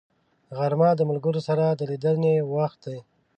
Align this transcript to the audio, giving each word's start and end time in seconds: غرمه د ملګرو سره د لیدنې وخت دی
غرمه 0.57 0.89
د 0.95 1.01
ملګرو 1.09 1.41
سره 1.47 1.65
د 1.69 1.81
لیدنې 1.91 2.33
وخت 2.53 2.79
دی 2.85 2.99